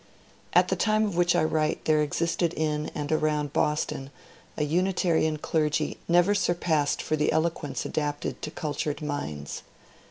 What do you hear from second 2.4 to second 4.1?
in and around Boston